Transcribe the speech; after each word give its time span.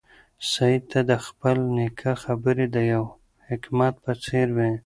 سعید 0.51 0.83
ته 0.91 0.99
د 1.09 1.11
خپل 1.25 1.57
نیکه 1.75 2.11
خبرې 2.23 2.65
د 2.75 2.77
یو 2.93 3.03
حکمت 3.47 3.93
په 4.03 4.11
څېر 4.23 4.47
وې. 4.57 4.71